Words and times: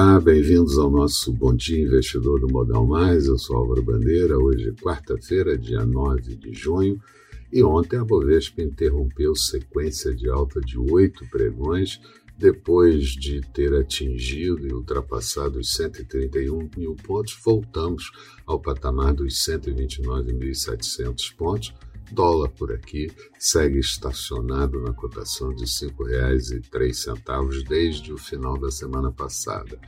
Olá, 0.00 0.20
bem-vindos 0.20 0.78
ao 0.78 0.88
nosso 0.88 1.32
Bom 1.32 1.52
Dia 1.52 1.82
Investidor 1.82 2.38
do 2.38 2.46
Modal 2.46 2.86
Mais. 2.86 3.26
Eu 3.26 3.36
sou 3.36 3.56
Álvaro 3.56 3.82
Bandeira. 3.82 4.38
Hoje, 4.38 4.72
quarta-feira, 4.80 5.58
dia 5.58 5.84
9 5.84 6.36
de 6.36 6.54
junho. 6.54 7.02
E 7.52 7.64
ontem 7.64 7.98
a 7.98 8.04
Bovespa 8.04 8.62
interrompeu 8.62 9.34
sequência 9.34 10.14
de 10.14 10.30
alta 10.30 10.60
de 10.60 10.78
oito 10.78 11.28
pregões, 11.28 12.00
depois 12.38 13.08
de 13.08 13.40
ter 13.52 13.74
atingido 13.74 14.68
e 14.68 14.72
ultrapassado 14.72 15.58
os 15.58 15.74
131 15.74 16.70
mil 16.76 16.94
pontos, 16.94 17.36
voltamos 17.44 18.12
ao 18.46 18.60
patamar 18.60 19.12
dos 19.12 19.34
129.700 19.34 21.34
pontos 21.36 21.74
Dólar 22.10 22.48
por 22.50 22.72
aqui 22.72 23.10
segue 23.38 23.78
estacionado 23.78 24.80
na 24.80 24.92
cotação 24.92 25.54
de 25.54 25.64
R$ 25.64 25.68
5,03 25.68 27.68
desde 27.68 28.12
o 28.12 28.18
final 28.18 28.58
da 28.58 28.70
semana 28.70 29.12
passada. 29.12 29.78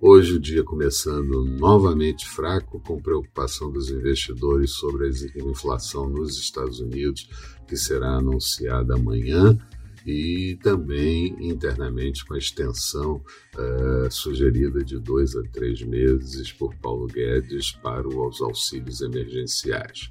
Hoje 0.00 0.34
o 0.34 0.40
dia 0.40 0.62
começando 0.62 1.44
novamente 1.44 2.28
fraco, 2.28 2.78
com 2.80 3.02
preocupação 3.02 3.68
dos 3.70 3.90
investidores 3.90 4.70
sobre 4.70 5.08
a 5.08 5.10
inflação 5.44 6.08
nos 6.08 6.38
Estados 6.38 6.78
Unidos, 6.78 7.28
que 7.66 7.76
será 7.76 8.16
anunciada 8.16 8.94
amanhã, 8.94 9.58
e 10.06 10.56
também 10.62 11.34
internamente 11.40 12.24
com 12.24 12.34
a 12.34 12.38
extensão 12.38 13.20
uh, 13.56 14.08
sugerida 14.10 14.84
de 14.84 14.98
dois 14.98 15.36
a 15.36 15.42
três 15.52 15.82
meses 15.82 16.50
por 16.52 16.74
Paulo 16.76 17.06
Guedes 17.06 17.72
para 17.72 18.08
os 18.08 18.40
auxílios 18.40 19.02
emergenciais. 19.02 20.10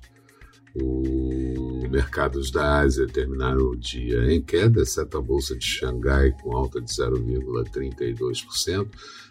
Os 0.76 1.90
mercados 1.90 2.52
da 2.52 2.80
Ásia 2.80 3.08
terminaram 3.08 3.70
o 3.70 3.76
dia 3.76 4.32
em 4.32 4.42
queda, 4.42 4.82
exceto 4.82 5.18
a 5.18 5.22
Bolsa 5.22 5.56
de 5.56 5.66
Xangai 5.66 6.32
com 6.42 6.56
alta 6.56 6.82
de 6.82 6.92
0,32%, 6.92 8.88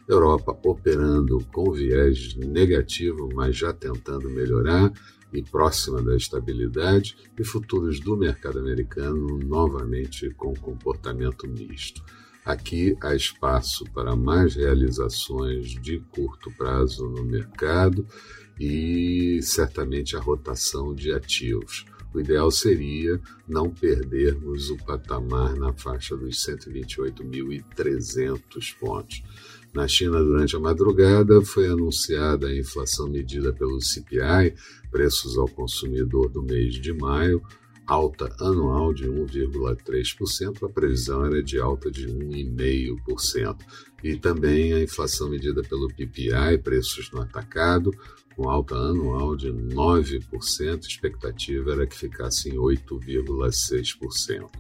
Europa 0.08 0.58
operando 0.64 1.38
com 1.52 1.72
viés 1.72 2.34
negativo, 2.36 3.28
mas 3.34 3.56
já 3.56 3.72
tentando 3.72 4.28
melhorar 4.30 4.92
e 5.32 5.42
próxima 5.42 6.00
da 6.02 6.16
estabilidade, 6.16 7.16
e 7.38 7.44
futuros 7.44 8.00
do 8.00 8.16
mercado 8.16 8.58
americano 8.58 9.38
novamente 9.38 10.30
com 10.30 10.54
comportamento 10.54 11.46
misto. 11.48 12.02
Aqui 12.46 12.96
há 13.02 13.12
espaço 13.12 13.84
para 13.92 14.14
mais 14.14 14.54
realizações 14.54 15.70
de 15.70 15.98
curto 16.12 16.48
prazo 16.52 17.08
no 17.08 17.24
mercado 17.24 18.06
e 18.58 19.38
certamente 19.42 20.16
a 20.16 20.20
rotação 20.20 20.94
de 20.94 21.12
ativos. 21.12 21.84
O 22.14 22.20
ideal 22.20 22.52
seria 22.52 23.20
não 23.48 23.68
perdermos 23.68 24.70
o 24.70 24.76
patamar 24.76 25.56
na 25.56 25.72
faixa 25.72 26.16
dos 26.16 26.36
128.300 26.36 28.78
pontos. 28.78 29.24
Na 29.74 29.88
China, 29.88 30.22
durante 30.22 30.54
a 30.54 30.60
madrugada, 30.60 31.42
foi 31.42 31.66
anunciada 31.66 32.46
a 32.46 32.56
inflação 32.56 33.08
medida 33.08 33.52
pelo 33.52 33.82
CPI, 33.82 34.54
preços 34.88 35.36
ao 35.36 35.48
consumidor 35.48 36.30
do 36.30 36.44
mês 36.44 36.76
de 36.76 36.92
maio, 36.92 37.42
alta 37.86 38.34
anual 38.40 38.92
de 38.92 39.08
1,3%, 39.08 40.64
a 40.64 40.68
previsão 40.68 41.24
era 41.24 41.42
de 41.42 41.60
alta 41.60 41.90
de 41.90 42.08
1,5%. 42.08 43.56
E 44.02 44.16
também 44.16 44.72
a 44.72 44.82
inflação 44.82 45.28
medida 45.28 45.62
pelo 45.62 45.88
PPI, 45.88 46.58
preços 46.62 47.10
no 47.12 47.22
atacado, 47.22 47.90
com 48.34 48.50
alta 48.50 48.74
anual 48.74 49.36
de 49.36 49.52
9%, 49.52 50.84
a 50.84 50.86
expectativa 50.86 51.72
era 51.72 51.86
que 51.86 51.96
ficasse 51.96 52.50
em 52.50 52.54
8,6%. 52.54 54.50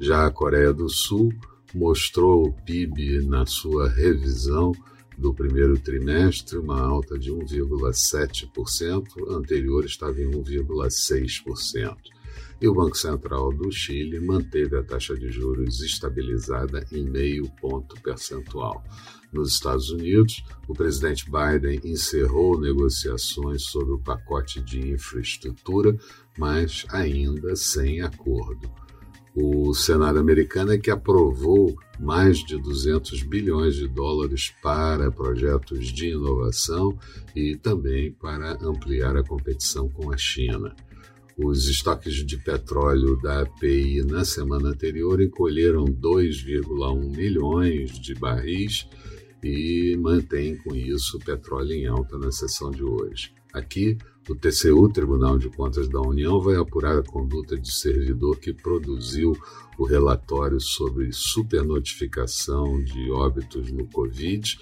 Já 0.00 0.26
a 0.26 0.30
Coreia 0.30 0.72
do 0.72 0.88
Sul 0.88 1.32
mostrou 1.74 2.48
o 2.48 2.52
PIB 2.52 3.22
na 3.26 3.46
sua 3.46 3.88
revisão 3.88 4.72
do 5.16 5.32
primeiro 5.32 5.78
trimestre, 5.78 6.58
uma 6.58 6.80
alta 6.80 7.18
de 7.18 7.30
1,7%, 7.30 9.04
anterior 9.28 9.84
estava 9.84 10.20
em 10.20 10.30
1,6% 10.30 11.96
e 12.60 12.68
o 12.68 12.74
Banco 12.74 12.96
Central 12.96 13.52
do 13.52 13.70
Chile 13.70 14.20
manteve 14.20 14.76
a 14.76 14.82
taxa 14.82 15.14
de 15.14 15.30
juros 15.30 15.80
estabilizada 15.80 16.86
em 16.92 17.08
meio 17.08 17.50
ponto 17.60 18.00
percentual. 18.00 18.82
Nos 19.32 19.52
Estados 19.52 19.90
Unidos, 19.90 20.44
o 20.68 20.74
presidente 20.74 21.24
Biden 21.24 21.80
encerrou 21.84 22.60
negociações 22.60 23.62
sobre 23.62 23.94
o 23.94 23.98
pacote 23.98 24.60
de 24.60 24.90
infraestrutura, 24.90 25.96
mas 26.36 26.84
ainda 26.90 27.56
sem 27.56 28.02
acordo. 28.02 28.70
O 29.34 29.72
Senado 29.72 30.18
americano 30.18 30.74
é 30.74 30.78
que 30.78 30.90
aprovou 30.90 31.74
mais 31.98 32.44
de 32.44 32.60
200 32.60 33.22
bilhões 33.22 33.76
de 33.76 33.88
dólares 33.88 34.52
para 34.62 35.10
projetos 35.10 35.86
de 35.86 36.10
inovação 36.10 36.98
e 37.34 37.56
também 37.56 38.12
para 38.12 38.52
ampliar 38.62 39.16
a 39.16 39.24
competição 39.24 39.88
com 39.88 40.12
a 40.12 40.18
China. 40.18 40.76
Os 41.38 41.66
estoques 41.68 42.14
de 42.26 42.36
petróleo 42.36 43.16
da 43.20 43.40
API 43.40 44.02
na 44.04 44.24
semana 44.24 44.68
anterior 44.68 45.20
encolheram 45.20 45.84
2,1 45.86 47.16
milhões 47.16 47.98
de 47.98 48.14
barris 48.14 48.86
e 49.42 49.96
mantém 49.98 50.56
com 50.56 50.74
isso 50.74 51.16
o 51.16 51.20
petróleo 51.20 51.72
em 51.72 51.86
alta 51.86 52.18
na 52.18 52.30
sessão 52.30 52.70
de 52.70 52.84
hoje. 52.84 53.32
Aqui, 53.52 53.98
o 54.28 54.34
TCU, 54.34 54.88
Tribunal 54.88 55.36
de 55.36 55.48
Contas 55.50 55.88
da 55.88 56.00
União, 56.00 56.40
vai 56.40 56.56
apurar 56.56 56.98
a 56.98 57.02
conduta 57.02 57.58
de 57.58 57.72
servidor 57.72 58.38
que 58.38 58.52
produziu 58.52 59.36
o 59.78 59.84
relatório 59.84 60.60
sobre 60.60 61.10
supernotificação 61.12 62.82
de 62.82 63.10
óbitos 63.10 63.72
no 63.72 63.86
Covid, 63.88 64.58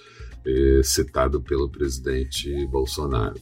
eh, 0.46 0.80
citado 0.82 1.42
pelo 1.42 1.68
presidente 1.68 2.66
Bolsonaro. 2.66 3.38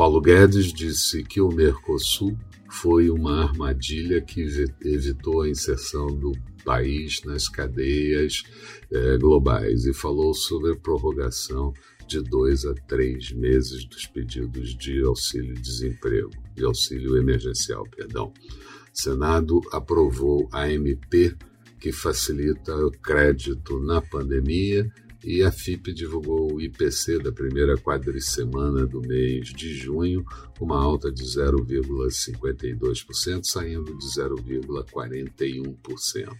Paulo 0.00 0.18
Guedes 0.18 0.72
disse 0.72 1.22
que 1.22 1.42
o 1.42 1.50
Mercosul 1.50 2.34
foi 2.70 3.10
uma 3.10 3.42
armadilha 3.42 4.18
que 4.22 4.40
evitou 4.82 5.42
a 5.42 5.48
inserção 5.50 6.06
do 6.06 6.32
país 6.64 7.22
nas 7.22 7.50
cadeias 7.50 8.42
eh, 8.90 9.18
globais 9.18 9.84
e 9.84 9.92
falou 9.92 10.32
sobre 10.32 10.72
a 10.72 10.76
prorrogação 10.76 11.74
de 12.08 12.22
dois 12.22 12.64
a 12.64 12.72
três 12.88 13.30
meses 13.32 13.84
dos 13.84 14.06
pedidos 14.06 14.74
de 14.74 15.02
auxílio-desemprego, 15.02 16.30
de 16.56 16.64
auxílio 16.64 17.18
emergencial, 17.18 17.84
perdão. 17.94 18.32
O 18.32 18.98
Senado 18.98 19.60
aprovou 19.70 20.48
a 20.50 20.72
MP 20.72 21.36
que 21.78 21.92
facilita 21.92 22.74
o 22.74 22.90
crédito 22.90 23.78
na 23.78 24.00
pandemia 24.00 24.90
e 25.24 25.42
a 25.42 25.50
FIP 25.52 25.92
divulgou 25.92 26.54
o 26.54 26.60
IPC 26.60 27.18
da 27.18 27.30
primeira 27.30 27.76
quadricemana 27.76 28.86
do 28.86 29.00
mês 29.00 29.48
de 29.48 29.74
junho, 29.74 30.24
uma 30.58 30.82
alta 30.82 31.12
de 31.12 31.22
0,52%, 31.22 33.44
saindo 33.44 33.94
de 33.96 34.06
0,41%. 34.06 36.34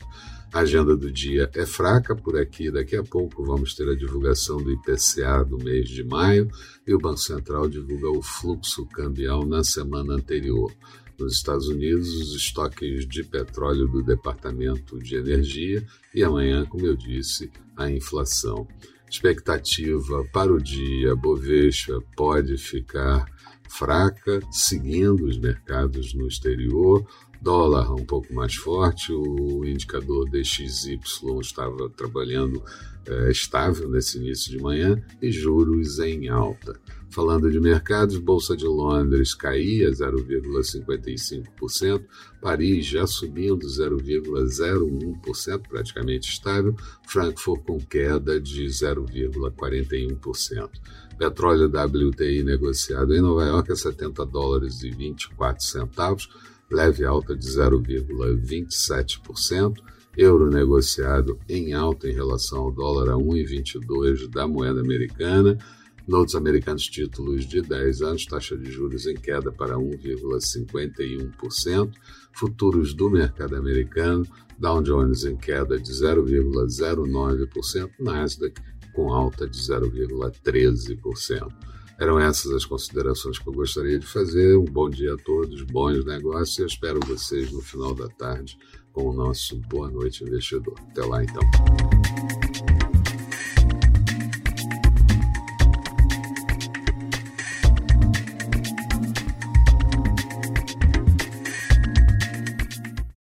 A 0.52 0.60
agenda 0.60 0.96
do 0.96 1.12
dia 1.12 1.48
é 1.54 1.64
fraca 1.64 2.16
por 2.16 2.36
aqui. 2.36 2.72
Daqui 2.72 2.96
a 2.96 3.04
pouco 3.04 3.44
vamos 3.44 3.72
ter 3.74 3.88
a 3.88 3.94
divulgação 3.94 4.56
do 4.56 4.72
IPCA 4.72 5.44
do 5.44 5.58
mês 5.58 5.88
de 5.88 6.02
maio 6.02 6.50
e 6.86 6.92
o 6.92 6.98
Banco 6.98 7.18
Central 7.18 7.68
divulga 7.68 8.10
o 8.10 8.20
fluxo 8.20 8.84
cambial 8.86 9.46
na 9.46 9.62
semana 9.62 10.14
anterior. 10.14 10.74
Nos 11.20 11.34
Estados 11.34 11.68
Unidos, 11.68 12.14
os 12.14 12.34
estoques 12.34 13.06
de 13.06 13.22
petróleo 13.22 13.86
do 13.86 14.02
Departamento 14.02 14.98
de 14.98 15.16
Energia 15.16 15.86
e 16.14 16.24
amanhã, 16.24 16.64
como 16.64 16.86
eu 16.86 16.96
disse, 16.96 17.50
a 17.76 17.90
inflação. 17.90 18.66
Expectativa 19.08 20.24
para 20.32 20.50
o 20.50 20.58
dia, 20.58 21.14
Bovespa 21.14 22.02
pode 22.16 22.56
ficar 22.56 23.26
fraca, 23.68 24.40
seguindo 24.50 25.26
os 25.26 25.36
mercados 25.36 26.14
no 26.14 26.26
exterior, 26.26 27.06
dólar 27.40 27.90
um 27.92 28.04
pouco 28.04 28.34
mais 28.34 28.54
forte, 28.54 29.12
o 29.12 29.64
indicador 29.64 30.28
DXY 30.28 30.98
estava 31.40 31.88
trabalhando 31.90 32.62
é, 33.06 33.30
estável 33.30 33.88
nesse 33.88 34.18
início 34.18 34.50
de 34.50 34.58
manhã 34.62 35.02
e 35.22 35.32
juros 35.32 35.98
em 35.98 36.28
alta. 36.28 36.78
Falando 37.08 37.50
de 37.50 37.58
mercados, 37.58 38.18
Bolsa 38.18 38.54
de 38.56 38.66
Londres 38.66 39.34
caía 39.34 39.90
0,55%, 39.90 42.04
Paris 42.40 42.86
já 42.86 43.04
subindo 43.06 43.66
0,01%, 43.66 45.62
praticamente 45.68 46.30
estável, 46.30 46.76
Frankfurt 47.08 47.64
com 47.64 47.80
queda 47.80 48.40
de 48.40 48.66
0,41%. 48.66 50.70
Petróleo 51.18 51.66
WTI 51.66 52.44
negociado 52.44 53.12
em 53.14 53.20
Nova 53.20 53.44
York 53.44 53.72
a 53.72 53.76
70 53.76 54.24
dólares 54.26 54.82
e 54.82 54.90
24 54.90 55.64
centavos, 55.64 56.28
leve 56.70 57.04
alta 57.04 57.36
de 57.36 57.46
0,27%. 57.46 59.74
Euro 60.16 60.48
negociado 60.50 61.38
em 61.48 61.72
alta 61.72 62.08
em 62.08 62.12
relação 62.12 62.58
ao 62.60 62.72
dólar 62.72 63.10
a 63.10 63.16
1,22 63.16 64.28
da 64.28 64.46
moeda 64.46 64.80
americana. 64.80 65.58
Notes 66.06 66.34
americanos 66.34 66.84
títulos 66.86 67.46
de 67.46 67.62
10 67.62 68.02
anos, 68.02 68.26
taxa 68.26 68.54
de 68.56 68.70
juros 68.70 69.06
em 69.06 69.14
queda 69.14 69.50
para 69.52 69.76
1,51%. 69.76 71.92
Futuros 72.32 72.94
do 72.94 73.10
mercado 73.10 73.56
americano, 73.56 74.24
Dow 74.58 74.82
Jones 74.82 75.24
em 75.24 75.36
queda 75.36 75.78
de 75.78 75.92
0,09%, 75.92 77.90
Nasdaq 78.00 78.60
com 78.92 79.12
alta 79.12 79.48
de 79.48 79.58
0,13%. 79.58 81.48
Eram 82.00 82.18
essas 82.18 82.50
as 82.52 82.64
considerações 82.64 83.38
que 83.38 83.46
eu 83.46 83.52
gostaria 83.52 83.98
de 83.98 84.06
fazer. 84.06 84.56
Um 84.56 84.64
bom 84.64 84.88
dia 84.88 85.12
a 85.12 85.18
todos, 85.18 85.60
bons 85.64 86.02
negócios 86.06 86.58
e 86.58 86.64
espero 86.64 86.98
vocês 87.06 87.52
no 87.52 87.60
final 87.60 87.94
da 87.94 88.08
tarde 88.08 88.56
com 88.90 89.10
o 89.10 89.12
nosso 89.12 89.56
Boa 89.68 89.90
Noite 89.90 90.24
Investidor. 90.24 90.74
Até 90.90 91.04
lá 91.04 91.22
então. 91.22 91.42